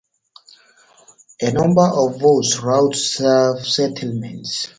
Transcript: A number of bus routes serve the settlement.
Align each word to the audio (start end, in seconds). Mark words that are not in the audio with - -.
A 1.43 1.51
number 1.51 1.85
of 1.87 2.17
bus 2.19 2.57
routes 2.57 3.01
serve 3.17 3.57
the 3.57 3.63
settlement. 3.65 4.47